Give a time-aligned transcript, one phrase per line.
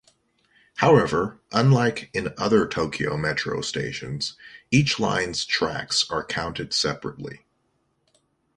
[0.77, 4.33] However, unlike in other Tokyo Metro stations,
[4.71, 7.41] each line's tracks are counted separately.